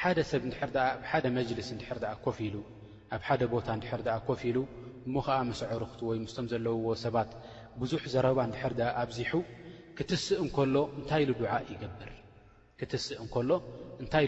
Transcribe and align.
ሓደ 0.00 0.18
ሰብ 0.30 0.42
እንድሕር 0.46 0.70
ኣ 0.78 0.86
ኣብ 0.94 0.98
ሓደ 1.10 1.26
መጅልስ 1.36 1.68
እንድሕር 1.74 1.98
ድኣ 2.02 2.10
ኮፍ 2.24 2.38
ኢሉ 2.46 2.56
ኣብ 3.14 3.22
ሓደ 3.28 3.42
ቦታ 3.52 3.66
እንድሕር 3.76 4.00
ድኣ 4.06 4.16
ኮፍ 4.28 4.40
ኢሉ 4.48 4.58
እሞ 5.06 5.14
ኸዓ 5.26 5.38
ምስዕርኽቲ 5.50 6.00
ወይ 6.10 6.18
ምስቶም 6.24 6.46
ዘለውዎ 6.52 6.88
ሰባት 7.04 7.30
ብዙሕ 7.80 8.02
ዘረባ 8.14 8.38
እንድሕር 8.48 8.72
ኣብዚሑ 9.02 9.32
ክትስእ 9.98 10.38
እንከሎ 10.44 10.74
እንታይ 11.00 11.24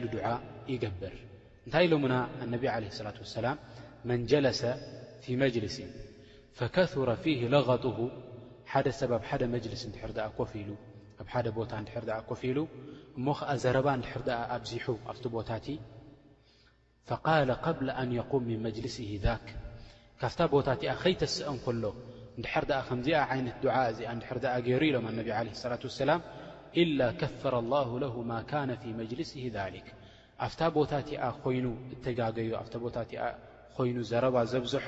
ሉ 0.03 0.07
ዱዓእ 0.15 0.39
ይገብር 0.73 1.15
እንታይ 1.67 1.87
ሎሙና 1.93 2.15
ኣነብ 2.43 2.63
ዓለه 2.75 2.91
صላት 2.99 3.17
ወሰላም 3.25 3.57
መን 4.09 4.21
ጀለሰ 4.31 4.61
ፊ 5.23 5.37
መጅልሲን 5.43 5.91
ፈከثረ 6.59 7.09
ፊህ 7.25 7.41
ለغጡሁ 7.55 7.99
ሓደ 8.73 8.87
ሰብ 9.01 9.11
ኣብ 9.19 9.23
ሓደ 9.31 9.43
መጅልስ 9.57 9.83
ንድሕር 9.91 10.11
ድኣ 10.17 10.27
ኮፍ 10.39 10.51
ኢሉ 10.63 10.69
ኣብ 11.23 11.29
ሓደ 11.35 11.47
ቦታ 11.59 11.73
ድር 11.87 12.05
كፍሉ 12.31 12.57
እሞ 13.19 13.27
ከዓ 13.39 13.51
ዘረባ 13.63 13.87
ድር 14.05 14.21
ኣብዚሑ 14.57 14.87
ኣቲ 15.13 15.23
ቦታቲ 15.39 15.67
فقا 17.13 17.37
قل 17.65 17.87
ن 18.09 18.11
يقوم 18.21 18.43
من 18.51 18.59
ملسه 18.67 19.11
ذك 19.27 19.47
ካፍ 20.21 20.37
ቦታ 20.55 20.69
ከይተስአ 21.03 21.47
ሎ 21.83 21.85
ድር 22.45 22.65
ከዚኣ 22.89 23.19
ይ 23.39 23.43
د 23.63 23.65
እዚ 23.91 23.99
ር 24.37 24.39
ገይሩ 24.67 24.83
ኢሎም 24.91 25.05
ኣ 25.11 25.11
ه 25.27 25.31
اة 25.75 25.83
وسላ 25.91 26.11
إل 26.83 26.99
كፈر 27.21 27.55
الله 27.63 27.89
له 28.05 28.15
م 28.31 28.33
كن 28.51 28.71
في 28.83 28.89
ملسه 28.99 29.43
ذك 29.57 29.87
ኣفታ 30.47 30.61
ቦታ 30.79 30.93
ይ 31.09 31.13
እገዮ 32.11 32.51
ኣ 32.63 32.65
ታ 32.97 32.99
ይኑ 33.89 33.97
ዘረባ 34.11 34.37
ዘብዝሖ 34.53 34.87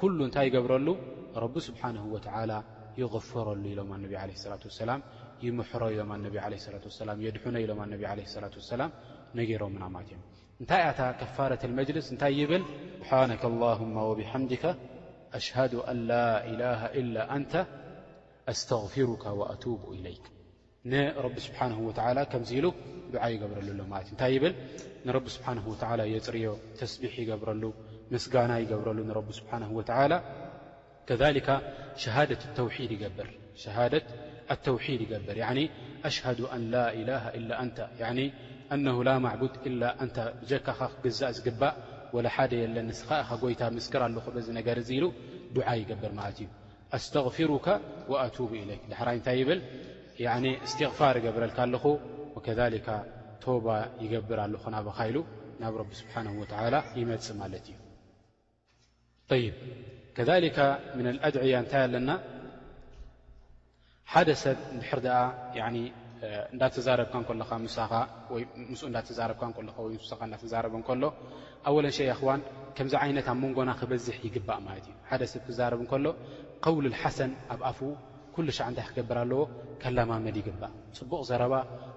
كل 0.00 0.14
እንታይ 0.26 0.46
ገብረሉ 0.54 0.88
رب 1.44 1.54
ስብحنه 1.68 2.04
و 2.14 2.16
ይغፈረሉ 3.02 3.60
ኢሎም 3.72 3.90
ኣ 3.96 3.98
ة 4.54 4.62
وسላ 4.70 4.90
ሮ 5.42 5.48
ኢሎ 5.48 6.04
ድኖ 7.46 7.56
ኢሎ 7.64 7.70
ላ 8.80 8.90
ነገሮ 9.38 9.62
እንታይ 10.62 10.80
ያታ 10.84 11.00
ከፋረ 11.18 11.52
መስ 11.78 12.06
እንታይ 12.14 12.32
ይብል 12.40 12.62
ብም 13.42 14.14
ሽ 15.48 15.56
ላ 16.62 17.34
ን 17.42 17.44
ስغፊ 18.60 18.94
ይ 19.02 20.16
ንቢ 20.90 21.36
ስ 21.44 21.52
ከምዚ 22.32 22.50
ኢሉ 22.58 22.66
ድዓ 23.12 23.22
ይገብረሉ 23.34 23.68
ሎ 23.78 23.82
ማለ 23.92 24.04
እታይ 24.14 24.36
ብል 24.44 24.54
ብ 25.26 25.28
ስ 25.34 25.38
የፅርዮ 26.14 26.48
ተስቢ 26.80 27.02
ይገብረሉ 27.22 27.62
ምስጋና 28.14 28.50
ይገብረሉ 28.64 28.98
ሸሃደ 32.04 32.30
ተውድ 32.56 32.90
ይገብር 32.96 33.28
ሸደት 33.62 34.06
ኣተውድ 34.54 35.00
ይገብር 35.04 35.38
ኣሽ 35.50 35.58
ላ 36.74 36.76
إላه 36.98 37.22
إ 37.36 37.40
ን 38.78 38.80
نه 38.86 38.96
ላ 39.08 39.10
ማቡድ 39.24 39.54
إ 39.68 39.70
ን 40.06 40.10
ጀካኻ 40.50 40.80
ክግዛእ 40.92 41.32
ዝግባእ 41.36 41.74
ላሓደ 42.26 42.52
የለኒ 42.62 42.88
ስኢ 43.00 43.08
ጎይታ 43.42 43.62
ምስክር 43.78 44.00
ኣለ 44.06 44.16
ዚ 44.46 44.48
ነገር 44.58 44.76
ኢሉ 44.96 45.04
ድዓ 45.54 45.68
ይገብር 45.82 46.12
ማለት 46.18 46.38
እዩ 46.42 46.46
ኣስتغፊሩከ 46.96 47.66
وኣب 48.10 48.50
إለ 48.62 48.70
ዳሕራይ 48.92 49.16
እንታይ 49.20 49.40
ብል 49.48 49.60
እስትغፋር 50.66 51.14
ይገብረልካ 51.20 51.58
ኣለኹ 51.66 51.84
وከذ 52.36 52.58
ቶባ 53.44 53.66
ይገብር 54.04 54.38
ኣለኹ 54.46 54.62
ናብካ 54.74 54.98
ኢሉ 55.10 55.18
ናብ 55.62 55.74
ቢ 55.88 55.90
ስብሓه 56.00 56.26
ይመፅ 57.00 57.26
ማለት 57.42 57.66
እዩ 59.36 59.44
ከ 60.16 60.18
ن 61.04 61.06
أድያ 61.26 61.54
እንታይ 61.62 61.82
ኣለና 61.88 62.08
ሓደ 64.12 64.30
ሰብ 64.42 64.58
እንድሕር 64.74 64.98
ኣ 65.68 65.70
እዳትዛረብካ 66.54 67.14
ሎካ 67.40 67.48
ሳምስ 67.50 67.74
እዳዛረብካ 68.88 69.42
ወሳኻ 69.86 70.20
እዳዛረበ 70.36 70.74
እከሎ 70.82 71.02
ኣብወለንሸ 71.68 71.98
ኣኽዋን 72.14 72.40
ከምዚ 72.76 72.94
ዓይነት 73.02 73.26
ኣብ 73.32 73.36
መንጎና 73.42 73.70
ክበዝሕ 73.80 74.16
ይግባእ 74.26 74.60
ማለት 74.68 74.84
እዩ 74.90 74.94
ሓደ 75.10 75.22
ሰብ 75.32 75.42
ክዛረብ 75.48 75.80
እከሎ 75.86 76.06
ቀውልሓሰን 76.66 77.32
ኣብ 77.54 77.60
ኣፉ 77.70 77.80
ኩሉ 78.36 78.48
ሻዕ 78.58 78.66
እንታይ 78.70 78.84
ክገብር 78.88 79.18
ኣለዎ 79.24 79.40
ከላማመድ 79.82 80.36
ይግባእ 80.40 80.72
ፅቡቕ 80.98 81.20
ዘረባ 81.30 81.54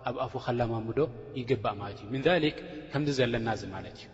ኣብ 0.10 0.16
ኣፉ 0.26 0.34
ከላማምዶ 0.48 1.00
ይግባእ 1.40 1.76
ማለት 1.82 2.00
እዩ 2.04 2.08
ምን 2.16 2.22
ክ 2.56 2.58
ከምዚ 2.94 3.10
ዘለና 3.20 3.50
ዚ 3.62 3.64
ማለት 3.76 3.96
እዩ 4.02 4.10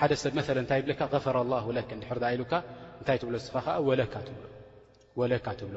ሓደ 0.00 0.12
ሰብ 0.24 0.34
መ 0.40 0.42
እንታይ 0.64 0.82
ብልካ 0.86 1.00
ፈረ 1.26 1.36
ላ 1.52 1.62
ድሕር 2.02 2.18
ኢሉካ 2.34 2.52
እንታይ 3.00 3.16
ትብሎ 3.22 3.34
ዝ 3.46 3.48
ከዓ 3.66 3.76
ወለካ 3.90 5.46
ትብሎ 5.62 5.76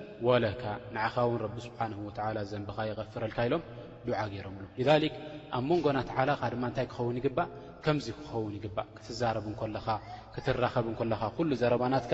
ወለካ 0.27 0.63
ንዓኻ 0.95 1.15
ውን 1.29 1.37
ረቢ 1.45 1.55
ስብሓን 1.67 1.91
ወዓላ 2.05 2.37
ዘንቢኻ 2.51 2.77
ይቐፍረልካ 2.89 3.37
ኢሎም 3.47 3.63
ድዓ 4.07 4.17
ገይሮምሎ 4.33 4.63
ልክ 5.03 5.13
ኣብ 5.57 5.63
መንጎናት 5.69 6.09
ዓላኻ 6.17 6.41
ድማ 6.53 6.63
እንታይ 6.71 6.85
ክኸውን 6.91 7.17
ይግባእ 7.19 7.47
ከምዚ 7.85 8.07
ክኸውን 8.17 8.53
ይግባእ 8.57 8.87
ክትዛረብን 8.97 9.55
ለኻ 9.75 9.87
ክትራኸብን 10.33 10.95
ኮለኻ 10.99 11.21
ኩሉ 11.37 11.49
ዘረባናትካ 11.61 12.13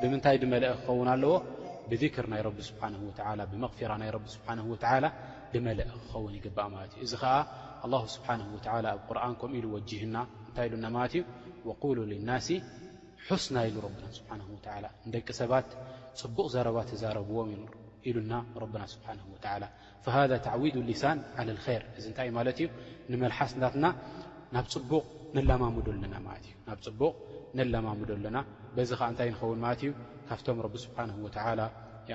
ብምንታይ 0.00 0.36
ድመልአ 0.42 0.70
ክኸውን 0.80 1.08
ኣለዎ 1.14 1.32
ብክር 1.90 2.26
ናይ 2.32 2.40
ረቢ 2.46 2.58
ስብሓን 2.70 2.94
ወላ 3.08 3.40
ብመኽፊራ 3.52 3.92
ናይ 4.02 4.10
ቢ 4.24 4.26
ስብሓን 4.36 4.58
ወዓላ 4.72 5.04
ድመልአ 5.52 5.88
ክኸውን 5.98 6.32
ይግባእ 6.38 6.68
ማለት 6.74 6.92
እዩ 6.96 7.04
እዚ 7.06 7.12
ከዓ 7.22 7.34
ኣላ 7.86 7.94
ስብሓንሁ 8.16 8.46
ወላ 8.76 8.86
ኣብ 8.96 9.00
ቁርን 9.08 9.34
ከም 9.40 9.52
ኢሉ 9.58 9.66
ወጅህና 9.76 10.16
እንታይ 10.48 10.66
ኢሉና 10.70 10.86
ማለት 10.98 11.14
እዩ 11.18 11.22
ወሉ 11.84 11.98
ልልናስ 12.12 12.46
ሑስና 13.30 13.56
ኢሉ 13.68 13.76
ብና 13.94 14.04
ስብሓና 14.16 14.42
ላ 14.82 14.86
ንደቂ 15.06 15.26
ሰባት 15.38 15.68
ፅቡቕ 16.20 16.44
ዘረባ 16.54 16.76
ተዛረብዎም 16.90 17.50
ኢሉና 18.08 18.34
ረብና 18.62 18.82
ስብሓን 18.92 19.18
ላ 19.62 19.64
ሃ 20.14 20.18
ተዕዊድ 20.44 20.76
ሊሳን 20.90 21.18
ር 21.80 21.82
እዚ 21.98 22.04
እንታይ 22.10 22.28
ማለት 22.38 22.58
እዩ 22.62 22.68
ንመልሓስናትና 23.12 23.86
ናብ 24.56 24.66
ፅቡቕ 24.74 25.04
ነላማምዶ 25.36 25.86
ኣለና 25.94 26.14
ማ 26.26 26.36
እ 26.38 26.52
ናብ 26.68 26.78
ፅቡቕ 26.86 27.10
ነላማምዶ 27.58 28.10
ኣለና 28.18 28.38
በዚ 28.76 28.90
ከዓ 29.00 29.08
እንታይ 29.12 29.28
ንኸውን 29.34 29.60
ማለት 29.64 29.80
እዩ 29.86 29.90
ካብቶም 30.28 30.60
ቢ 30.74 30.82
ስብሓ 30.86 30.98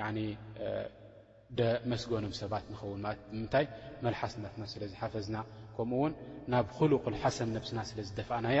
ደመስጎኖም 1.58 2.32
ሰባት 2.42 2.64
ንኸውን 2.72 3.00
ለትምንታይ 3.04 3.66
መልሓስናትና 4.04 4.62
ስለዝሓፈዝና 4.72 5.36
ከምኡውን 5.76 6.12
ናብ 6.52 6.66
ሉቅሓሰን 6.94 7.52
ነብስና 7.56 7.78
ስለዝደፍእናያ 7.90 8.60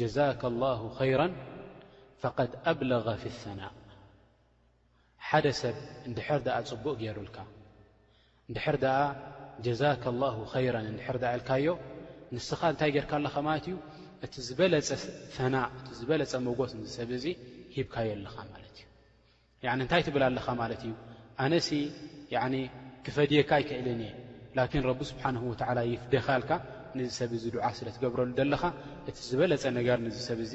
ጀዛከ 0.00 0.42
ላሁ 0.64 0.82
ይራ 1.10 1.22
ፈቀድ 2.22 2.52
ኣብለغ 2.70 3.06
ፍ 3.22 3.32
ሰናእ 3.44 3.72
ሓደ 5.28 5.46
ሰብ 5.60 5.76
እንድሕር 6.08 6.40
ድኣ 6.46 6.56
ፅቡቅ 6.70 6.94
ገይሩልካ 7.02 7.36
እንድሕር 8.48 8.76
ድኣ 8.84 8.94
ጀዛካ 9.66 10.04
ላሁ 10.22 10.36
ይራ 10.66 10.76
እንድሕር 10.92 11.16
ድኣ 11.22 11.30
ኢልካዮ 11.38 11.66
ንስኻ 12.34 12.60
እንታይ 12.72 12.90
ጌርካ 12.96 13.12
ኣለኻ 13.18 13.34
ማለት 13.48 13.64
እዩ 13.70 13.76
እቲ 14.24 14.34
ዝበለፀ 14.48 14.88
ፈና 15.36 15.56
እቲ 15.78 15.88
ዝበለፀ 16.00 16.32
መጎስ 16.46 16.72
ንሰብ 16.82 17.08
እዙ 17.18 17.24
ሂብካየ 17.76 18.08
ኣለኻ 18.16 18.36
ማለት 18.54 18.76
እዩ 18.84 18.86
እንታይ 19.84 20.02
ትብላ 20.06 20.24
ኣለኻ 20.32 20.46
ማለት 20.62 20.82
እዩ 20.86 20.92
ኣነሲ 21.44 21.70
ክፈድየካ 23.06 23.50
ይክእልን 23.64 24.00
እየ 24.06 24.12
ላኪን 24.56 24.82
ረቢ 24.90 25.00
ስብሓንሁ 25.10 25.42
ወዓላ 25.52 25.78
ይፍደኻልካ 25.94 26.50
ንዝሰብ 26.98 27.30
እዚ 27.38 27.44
ድዓ 27.54 27.64
ስለ 27.78 27.86
ትገብረሉ 27.96 28.28
ዘለኻ 28.38 28.62
እቲ 29.10 29.18
ዝበለፀ 29.28 29.62
ነገር 29.78 29.98
እዚ 30.08 30.16
ሰብ 30.28 30.38
እዚ 30.46 30.54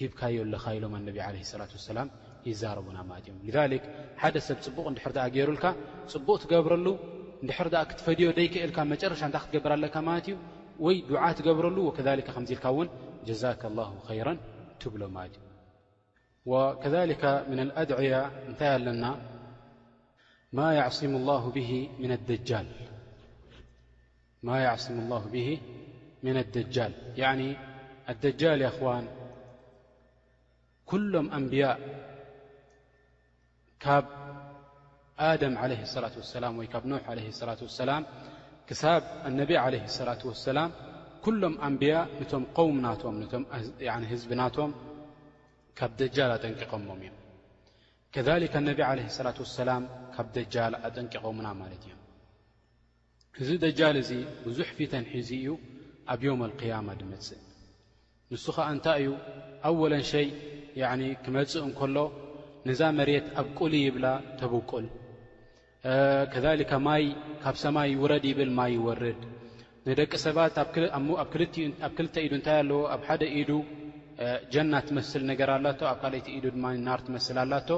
ሂብካዮለኻ 0.00 0.64
ኢሎም 0.76 0.92
ኣነቢ 0.98 1.16
ዓለ 1.26 1.34
ላት 1.60 1.72
ወሰላም 1.76 2.08
ይዛረቡና 2.48 2.98
ማለት 3.08 3.24
እዮም 3.30 3.38
ክ 3.82 3.84
ሓደ 4.22 4.34
ሰብ 4.48 4.58
ፅቡቕ 4.66 4.86
እንድሕር 4.92 5.12
ኣ 5.24 5.26
ገይሩልካ 5.34 5.64
ፅቡቕ 6.12 6.36
ትገብረሉ 6.44 6.86
ንድሕር 7.44 7.68
ኣ 7.80 7.82
ክትፈድዮ 7.90 8.28
ደይክእልካ 8.38 8.78
መጨረሻ 8.92 9.20
እንታ 9.28 9.36
ክትገብር 9.44 9.72
ኣለካ 9.76 9.96
ማለት 10.08 10.24
እዩ 10.30 10.34
ወይ 10.84 10.96
ድዓ 11.10 11.22
ትገብረሉ 11.38 11.76
ወከ 11.88 11.98
ከምዚ 12.36 12.50
ኢልካ 12.56 12.66
እውን 12.74 12.88
ጀዛከ 13.28 13.62
ላ 13.78 13.80
ይራ 14.18 14.28
ትብሎ 14.82 15.02
ማለት 15.18 15.34
እዩ 16.48 16.52
ከከ 17.12 17.22
ምና 17.50 17.60
ልኣድዕያ 17.70 18.12
እንታይ 18.50 18.70
ኣለና 18.76 19.04
ማ 20.58 20.68
ዕስሙ 20.88 21.12
ላ 21.30 21.34
ብሂ 25.34 25.50
ምን 26.24 26.36
ኣደጃል 26.40 27.32
ኣደጃል 28.10 28.60
ይኹዋን 28.66 29.04
ኩሎም 30.90 31.26
ኣንብያ 31.36 31.66
ካብ 33.82 34.06
ኣደም 35.28 35.54
ለ 35.70 35.74
ላة 36.04 36.14
ሰላም 36.34 36.54
ወይ 36.60 36.66
ካብ 36.72 36.84
ኖሕ 36.92 37.04
ላة 37.48 37.60
ሰላም 37.80 38.02
ክሳብ 38.68 39.02
ኣነቢ 39.28 39.50
ለ 39.74 39.76
ላة 40.08 40.22
ወላም 40.46 40.70
ኩሎም 41.24 41.54
ኣንብያ 41.66 41.94
ነቶም 42.18 42.44
قውምናቶም 42.58 43.14
ህዝብናቶም 44.12 44.70
ካብ 45.78 45.92
ደጃል 46.00 46.30
ኣጠንቂቖምም 46.36 46.98
እዮም 47.04 47.16
ከذከ 48.14 48.54
ነብ 48.68 48.80
ለ 48.98 49.02
ላة 49.28 49.38
ሰላም 49.60 49.82
ካብ 50.16 50.26
ደጃል 50.38 50.74
ኣጠንቂቖምና 50.88 51.46
ማለት 51.62 51.82
እዮም 51.88 52.00
እዚ 53.42 53.50
ደጃል 53.66 53.96
እዙ 54.02 54.10
ብዙሕ 54.46 54.68
ፊተን 54.80 55.04
ሒዚ 55.14 55.30
እዩ 55.44 55.48
ኣብ 56.12 56.20
ዮም 56.28 56.40
اልقያማ 56.48 56.88
ድመፅእ 57.02 57.40
ንሱ 58.32 58.44
ከዓ 58.56 58.64
እንታይ 58.74 59.00
እዩ 59.06 59.12
ኣወለን 59.68 60.02
ሸይ 60.10 60.26
ክመፅእ 61.24 61.64
እንከሎ 61.68 61.96
ንዛ 62.68 62.80
መሬት 62.98 63.26
ኣብ 63.40 63.46
ቁል 63.58 63.72
ይብላ 63.84 64.06
ተብቁል 64.40 64.86
ከሊካ 66.32 66.72
ማይ 66.86 67.04
ካብ 67.42 67.56
ሰማይ 67.62 67.90
ውረድ 68.02 68.24
ይብል 68.30 68.50
ማይ 68.58 68.72
ይወርድ 68.76 69.20
ንደቂ 69.88 70.12
ሰባት 70.26 70.54
ኣብ 70.98 71.10
ክልተ 71.96 72.14
ኢዱ 72.26 72.32
እንታይ 72.38 72.56
ኣለዎ 72.62 72.80
ኣብ 72.94 73.02
ሓደ 73.08 73.22
ኢዱ 73.40 73.50
ጀና 74.52 74.72
ትመስል 74.88 75.22
ነገር 75.30 75.48
ኣላቶ 75.56 75.80
ኣብ 75.92 75.98
ካልኦቲ 76.02 76.26
ኢዱ 76.36 76.44
ድማ 76.56 76.64
ናር 76.86 77.00
ትመስል 77.06 77.36
ኣላቶ 77.44 77.68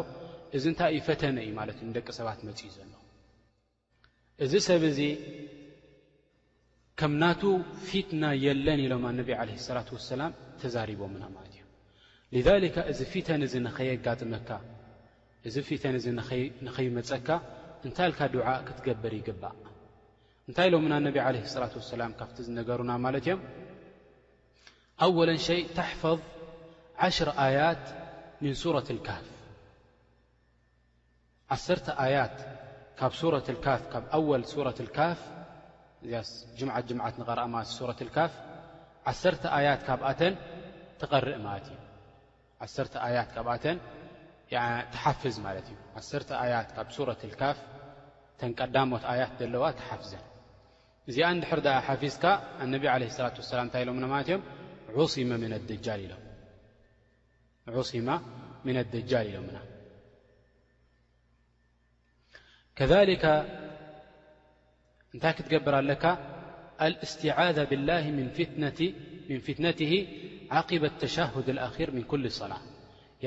እዚ 0.56 0.64
እንታይ 0.72 0.90
እዩ 0.94 1.00
ፈተነ 1.08 1.36
እዩ 1.46 1.50
ማለት 1.60 1.76
እዩ 1.82 1.86
ንደቂ 1.92 2.06
ሰባት 2.18 2.38
መፅ 2.46 2.60
እዩ 2.66 2.70
ዘሎ 2.78 2.92
እዚ 4.44 4.52
ሰብ 4.68 4.82
እዚ 4.92 5.00
ከም 7.00 7.12
ናቱ 7.22 7.42
ፊትና 7.88 8.24
የለን 8.44 8.80
ኢሎም 8.86 9.04
ኣነቢ 9.10 9.28
ዓለ 9.42 9.50
ሰላት 9.66 9.88
ወሰላም 9.96 10.32
ተዛሪቦምና 10.62 11.22
ማለት 11.36 11.48
እዮም 12.38 12.58
ሊከ 12.64 12.76
እዚ 12.92 12.98
ፊተን 13.12 13.42
እዚ 13.46 13.54
ንኸየጋጥመካ 13.66 14.48
እዚ 15.48 15.56
ፊተን 15.68 15.94
እዚ 16.00 16.06
ንኸይመፀካ 16.66 17.28
እንታይ 17.86 18.08
ልካ 18.10 18.20
ዱዓ 18.34 18.48
ክትገብር 18.66 19.12
ይግባእ 19.20 19.56
እንታይ 20.48 20.66
ኢሎምና 20.70 20.92
ኣነቢ 21.00 21.16
ዓለ 21.26 21.36
ስላት 21.54 21.74
ወሰላም 21.80 22.12
ካብቲ 22.20 22.36
ዝነገሩና 22.46 22.90
ማለት 23.06 23.22
እዮም 23.26 23.40
ኣወለ 25.04 25.30
ሸይ 25.48 25.60
ተሕፈظ 25.78 26.20
ዓሽር 27.08 27.30
ኣያት 27.44 27.84
ምን 28.42 28.54
ሱረት 28.62 28.88
ልካፍ 28.98 29.26
ዓሰርተ 31.56 31.86
ኣያት 32.04 32.36
ካብ 33.00 33.12
ሱረት 33.20 33.46
ካፍ 33.66 33.82
ካብ 33.92 34.04
ኣወል 34.16 34.42
ሱረት 34.52 34.78
ልካፍ 34.88 35.18
እዚኣ 36.04 36.18
ጅምዓት 36.58 36.84
ጅምዓት 36.90 37.14
ንቐረአ 37.22 37.46
ማለ 37.54 37.64
ሱረት 37.78 38.00
ካፍ 38.16 38.32
ዓሰተ 39.10 39.42
ኣያት 39.56 39.80
ካብኣተን 39.86 40.34
ተቐርእ 41.00 41.38
ማት 41.46 41.66
እዩ 42.62 42.76
ዓ 43.02 43.04
ኣያት 43.08 43.30
ካብኣተን 43.34 43.76
ተሓፍዝ 44.92 45.36
ማለት 45.46 45.66
እዩ 45.70 45.76
ዓሰር 45.98 46.22
ኣያት 46.44 46.68
ካብ 46.76 46.86
ሱረት 46.96 47.22
ካፍ 47.40 47.58
ተንቀዳሞት 48.40 49.04
ኣያት 49.12 49.32
ዘለዋ 49.40 49.64
ተሓፍዘን 49.80 50.24
እዚኣ 51.10 51.26
እንድሕር 51.36 51.58
ሓፊዝካ 51.86 52.24
ኣነብ 52.64 52.82
ለ 53.02 53.04
ላት 53.22 53.36
ሰላም 53.52 53.66
እንታይ 53.68 53.82
ኢሎምና 53.84 54.04
ማለት 54.14 54.28
እዮም 54.30 54.42
ዑስማ 57.76 58.12
ምን 58.66 58.76
ኣደጃል 58.82 59.26
ኢሎምና 59.32 59.56
እንታይ 65.14 65.32
ክትገብር 65.38 65.74
ኣለካ 65.80 66.04
اልእስትعذ 66.84 67.56
ብاላه 67.70 68.04
ምን 69.28 69.38
ፍትነትህ 69.46 69.92
ዓقበة 70.58 70.94
ተሸهድ 71.02 71.46
الኣር 71.54 71.88
ምن 71.96 72.04
ኩل 72.10 72.24
صላة 72.40 72.60
ي 73.24 73.26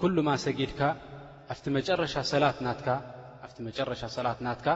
ኩل 0.00 0.16
ማ 0.26 0.28
ሰጊድካ 0.44 0.80
ኣቲ 1.52 1.64
መጨረሻ 1.78 2.12
ሰላት 4.16 4.38
ናትካ 4.46 4.68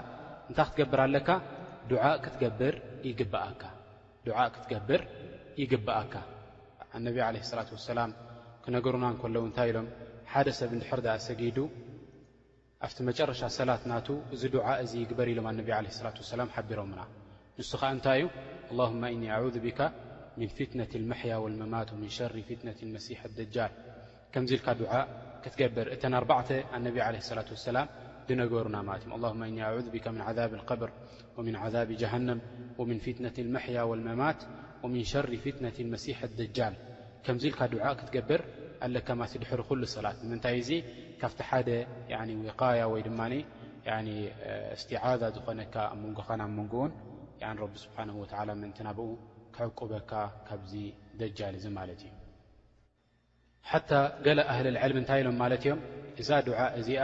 እንታይ 0.48 0.66
ክትገብር 0.68 0.98
ኣለካ 1.06 1.28
ድዓእ 1.90 2.16
ክትገብር 4.54 5.02
ይግብአካ 5.62 6.14
ኣነቢ 6.96 7.16
عለه 7.28 7.42
صላة 7.50 7.68
وሰላም 7.76 8.10
ክነገሩና 8.64 9.04
ከለዉ 9.20 9.42
እንታይ 9.48 9.66
ኢሎም 9.70 9.86
ሓደ 10.32 10.48
ሰብ 10.58 10.70
እንድሕር 10.76 11.00
ሰጊዱ 11.28 11.56
ኣብቲ 12.86 12.98
መጨረሻ 13.08 13.40
ሰላት 13.58 13.82
ና 13.90 13.98
እዚ 14.34 14.42
ዱ 14.54 14.58
እዚ 14.84 14.92
ይግበር 15.04 15.28
ኢሎም 15.32 15.46
ኣነ 15.50 15.58
ه 15.68 15.78
ة 16.08 16.16
وسላ 16.22 16.40
ሓቢሮና 16.54 16.94
ን 17.60 17.78
ከ 17.82 17.92
እንታይዩ 17.96 18.22
لله 18.78 18.90
فة 19.02 19.20
ያ 21.32 21.34
والት 24.34 24.56
ር 24.60 25.04
ክትብር 25.44 25.86
እተ 25.94 26.02
ኣ 26.12 26.22
ة 27.38 27.48
وسላ 27.56 27.78
ድነገሩና 28.28 28.76
ለ 29.22 29.24
እ 29.30 29.32
ه 29.66 29.80
ذ 29.84 29.86
من 30.16 30.20
عذب 30.26 30.52
القብር 30.60 30.90
ون 31.36 31.54
عذب 31.62 31.88
جሃن 32.00 32.28
ون 32.80 32.98
ፍትነ 33.04 33.26
المحي 33.46 33.76
والመማት 33.90 34.40
ون 34.84 34.94
شር 35.12 35.30
فትነة 35.44 35.76
لመሲح 35.86 36.18
الدጃል 36.28 36.74
ከ 37.24 37.26
ክትገብር 38.12 38.42
ኣለካ 38.86 39.08
ስ 39.30 39.32
ድሪ 39.42 39.80
ሰላት 39.96 40.18
ምታይ 40.30 40.58
ካብቲ 41.20 41.40
ሓደ 41.50 41.68
ዊቃያ 42.46 42.80
ወይድማ 42.92 43.20
እስትዓዛ 44.76 45.22
ዝኾነካ 45.36 45.74
ኣመንጎኸናብ 45.94 46.50
መንጎኡን 46.58 46.92
ረቢ 47.62 47.72
ስብሓን 47.84 48.10
ወላ 48.20 48.48
ምእንቲ 48.60 48.78
ናብኡ 48.86 49.08
ክዕቁበካ 49.56 50.12
ካብዚ 50.48 50.72
ደጃልዚ 51.20 51.64
ማለት 51.78 52.00
እዩ 52.06 52.10
ሓታ 53.70 53.90
ገለ 54.26 54.40
ኣህሊ 54.52 54.66
ልዐልም 54.76 54.98
እንታይ 55.02 55.18
ኢሎም 55.22 55.36
ማለት 55.42 55.62
እዮም 55.66 55.80
እዛ 56.22 56.30
ድዓ 56.48 56.58
እዚኣ 56.80 57.02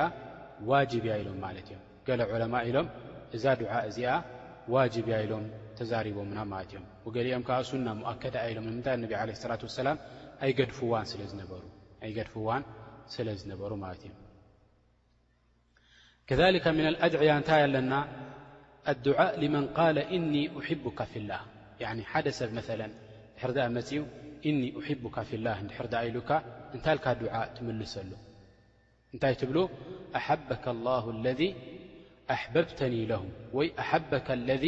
ዋጅብያ 0.71 1.13
ኢሎም 1.23 1.39
ማለት 1.47 1.69
እዮም 1.71 1.85
ገለ 2.09 2.21
ዑለማ 2.33 2.55
ኢሎም 2.71 2.89
እዛ 3.37 3.45
ድዓ 3.61 3.73
እዚኣ 3.91 4.13
ዋጅብ 4.75 5.07
ያ 5.13 5.17
ኢሎም 5.27 5.45
ተዛሪቦምና 5.81 6.39
ማለት 6.53 6.71
እዮም 6.75 6.85
ወገሊኦም 7.07 7.45
ካ 7.49 7.61
እሱና 7.65 7.87
ሞؤከዳ 8.01 8.37
ኢሎም 8.51 8.67
ንምንታይ 8.71 8.97
ነብ 9.05 9.13
ለ 9.31 9.39
ሰላት 9.45 9.63
ወሰላም 9.69 9.99
ኣይገድፍዋን 10.47 11.07
ስለ 11.13 11.21
ዝነበሩ 11.33 11.63
ኣይ 12.05 12.13
ገድፍዋን 12.19 12.63
ሩ 13.19 13.73
እ 13.93 14.11
كذلك 16.29 16.65
من 16.79 16.87
الأድعي 16.93 17.31
እታ 17.39 17.51
ኣለና 17.65 17.93
الدعاء 18.93 19.33
لمن 19.43 19.65
قال 19.79 19.97
إن 20.17 20.25
أحبك 20.59 20.99
في 21.11 21.17
اله 21.23 21.41
ሓደ 22.13 22.27
ሰብ 22.39 22.53
ثل 22.69 22.81
ር 23.49 23.53
ፅኡ 23.53 23.61
ن 23.67 24.03
أحبك 24.83 25.17
في 25.29 25.35
الله 25.39 25.57
ር 25.83 25.95
ኢሉ 26.09 26.17
እታ 26.77 26.87
ع 27.35 27.37
ትምልሰሉ 27.57 28.11
እታይ 29.15 29.33
ብل 29.51 29.59
أحبك 30.21 30.65
الله 30.75 31.05
اذ 31.31 31.41
ه 31.41 31.43
أحبك 32.35 32.69
اذ 34.55 34.65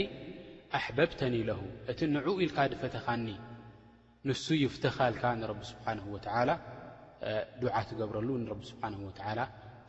ኣحببተن 0.78 1.34
له 1.48 1.60
እቲ 1.90 2.00
نع 2.14 2.24
إል 2.42 2.50
ፈተኻኒ 2.82 3.26
ንس 4.28 4.44
يفتኻልካ 4.64 5.22
رب 5.50 5.60
سبحنه 5.72 6.04
ول 6.14 6.22
ع 7.76 7.80
ትገብረሉ 7.88 8.28
سبحنه 8.70 9.00
ول 9.08 9.14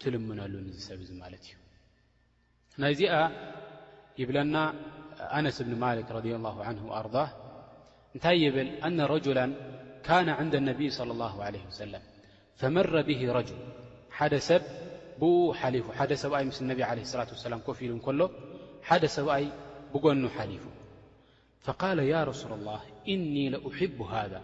ትልምنሉ 0.01 0.53
ሰብ 0.87 0.99
ማት 1.21 1.33
እዩ 1.47 1.53
ናዚኣ 2.81 3.13
يብለና 4.21 4.55
أነስ 5.37 5.57
ብن 5.65 5.73
ملك 5.83 6.07
رضي 6.17 6.33
الله 6.39 6.55
عنه 6.67 6.81
وأرض 6.89 7.15
እንታይ 8.15 8.35
يብል 8.47 8.67
أن 8.87 8.97
رجل 9.15 9.39
كن 10.07 10.27
عند 10.39 10.53
النبي 10.61 10.87
صلى 10.99 11.11
الله 11.15 11.33
عليه 11.47 11.63
وسلم 11.71 12.01
فመر 12.59 12.93
به 13.09 13.21
رجل 13.37 13.59
ሓደ 14.17 14.33
ሰብ 14.49 14.63
ብ 15.21 15.23
ብ 16.77 16.79
عله 16.89 17.03
اصلة 17.07 17.29
وسل 17.35 17.53
كፍ 17.67 17.79
ሉ 17.91 17.93
ሎ 18.19 18.21
ሓደ 18.87 19.03
ሰብኣይ 19.17 19.43
بጎኑ 19.93 20.21
ሓلፉ 20.35 20.63
فقال 21.65 21.97
يا 22.13 22.21
رسول 22.31 22.51
الله 22.57 22.81
إن 23.13 23.19
لأحب 23.53 23.97
هذا 24.15 24.41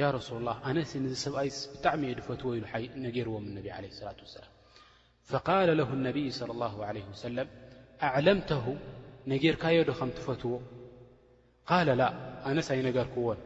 ያ 0.00 0.04
ረሱላ 0.16 0.36
ላህ 0.48 0.56
ኣነስ 0.68 0.90
ን 1.02 1.06
ሰብኣይ 1.22 1.48
ብጣዕሚ 1.72 2.02
እየ 2.08 2.12
ድፈትዎ 2.18 2.50
ኢሉ 2.58 2.64
ነገርዎም 3.06 3.44
ነብ 3.56 3.66
ላ 3.84 3.88
ሰላ 3.98 4.46
قለ 5.48 5.68
ለ 5.80 5.80
ነብይ 6.06 6.26
صለى 6.38 6.66
ه 6.72 6.74
ሰለም 7.26 7.48
ኣዕለምተሁ 8.06 8.64
ነገርካየዶ 9.32 9.88
ከም 9.98 10.08
ትፈትዎ 10.18 10.52
ል 11.86 11.88
ላ 12.00 12.02
ኣነስ 12.50 12.68
ኣይነገርክዎን 12.74 13.38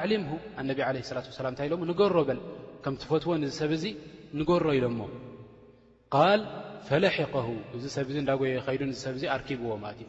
ኣዕልምሁ 0.00 0.32
ኣነብ 0.60 0.78
ላት 1.16 1.26
ሰላም 1.40 1.52
እንታይ 1.54 1.66
ኢሎሞ 1.68 1.82
ንገሮ 1.92 2.14
በል 2.28 2.38
ከም 2.84 2.94
ትፈትዎ 3.02 3.30
ንዝ 3.42 3.52
ሰብ 3.60 3.70
እዙ 3.78 3.84
ንገሮ 4.38 4.64
ኢሎሞ 4.78 5.00
ል 6.38 6.42
ፈላሕق 6.88 7.34
እዚ 7.76 7.84
ሰብዚ 7.98 8.14
እንዳጎየ 8.22 8.52
ኸይዱ 8.68 8.82
ሰብእዚ 9.04 9.24
ኣርኪብዎ 9.36 9.70
ማለት 9.82 9.98
እዩ 10.02 10.08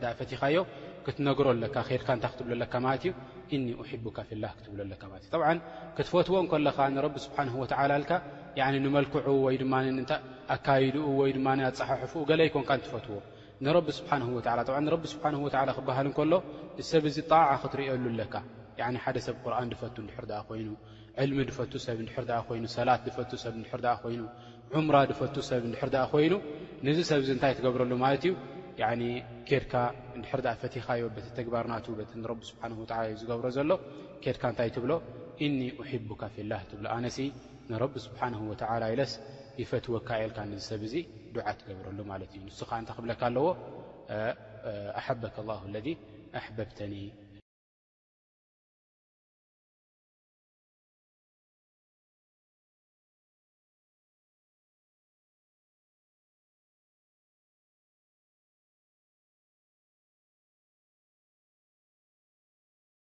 ብ 0.00 0.42
ብ 0.42 0.94
ክትነግሮ 1.06 1.46
ኣለካ 1.54 1.74
ከድካ 1.88 2.08
እንታይ 2.16 2.30
ክትብሎለካ 2.32 2.74
ማለት 2.84 3.02
እዩ 3.08 3.12
እኒ 3.56 3.66
ሕካ 3.90 4.18
ፍላህ 4.28 4.52
ክትብሎለካ 4.58 5.02
ማለት 5.10 5.24
እዩ 5.26 5.32
ብዓ 5.42 5.50
ክትፈትዎ 5.96 6.36
ከለኻ 6.52 6.78
ንረብ 6.96 7.14
ስብሓን 7.24 7.48
ወላ 7.62 7.92
ልካ 8.02 8.12
ንመልክዑ 8.84 9.26
ወይድኣካይድኡ 9.46 11.04
ወይ 11.20 11.30
ድማ 11.36 11.48
ኣፀሓሕፍኡ 11.68 12.20
ገለይኮንካ 12.30 12.70
ንትፈትዎ 12.80 13.18
ንብ 13.64 13.86
ስብሓ 13.98 14.10
ስብሓወ 15.12 15.48
ክበሃል 15.78 16.08
እከሎ 16.10 16.32
ሰብ 16.90 17.04
ዚ 17.14 17.16
ጣዓ 17.32 17.50
ክትርዮሉ 17.62 18.04
ኣለካ 18.14 18.34
ሓደ 19.04 19.16
ሰብ 19.26 19.36
ቁርን 19.44 19.70
ድፈ 19.72 19.80
ድሕር 19.96 20.24
ኣ 20.40 20.42
ኮይኑ 20.50 20.68
ዕልሚ 21.22 21.38
ድፈቱ 21.50 21.72
ሰብ 21.86 21.98
ድሕርኣ 22.08 22.38
ኮይኑ 22.48 22.64
ሰላት 22.76 23.00
ድፈ 23.06 23.16
ሰብድሕር 23.44 23.80
ኣ 23.92 23.94
ኮይኑ 24.02 24.22
ዑምራ 24.74 24.96
ድፈት 25.10 25.34
ሰብ 25.50 25.62
ድሕር 25.74 25.90
ኣ 26.02 26.04
ኮይኑ 26.12 26.32
ንዚ 26.86 26.98
ሰብዚ 27.12 27.28
እንታይ 27.36 27.52
ትገብረሉ 27.58 27.92
ማለት 28.04 28.22
እዩ 28.28 28.32
ኬድካ 29.48 29.74
ንድሕር 30.20 30.40
ኣ 30.52 30.54
ፈቲኻዮ 30.62 31.02
በተ 31.16 31.26
ተግባርናትዉ 31.38 31.92
በት 31.98 32.10
ንረቢ 32.22 32.40
ስብሓን 32.50 32.72
ወላ 32.80 32.92
እዩ 33.10 33.14
ዝገብሮ 33.20 33.46
ዘሎ 33.56 33.70
ኬድካ 34.24 34.42
እንታይ 34.52 34.68
ትብሎ 34.76 34.92
እኒ 35.46 35.58
ኣሕቡካ 35.84 36.22
ፍላህ 36.34 36.60
ትብሎ 36.70 36.84
ኣነሲ 36.96 37.18
ንረቢ 37.72 37.94
ስብሓነ 38.06 38.34
ወዓላ 38.52 38.82
ኢለስ 38.94 39.12
ይፈትወካኤልካ 39.62 40.38
ንዝሰብ 40.52 40.80
እዙ 40.88 40.94
ዱዓ 41.34 41.46
ትገብረሉ 41.60 41.98
ማለት 42.12 42.30
እዩ 42.36 42.40
ንስከ 42.48 42.70
እንታ 42.82 42.90
ክብለካ 42.98 43.20
ኣለዎ 43.30 43.46
ኣሓበካ 45.00 45.36
ላሁ 45.50 45.62
ለذ 45.74 45.88
ኣሕበብተኒ 46.40 46.92